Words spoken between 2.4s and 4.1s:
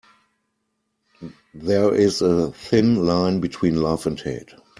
thin line between love